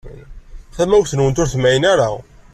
Tamawt-nwent 0.75 1.41
ur 1.41 1.47
temɛin 1.49 1.83
ara. 1.93 2.09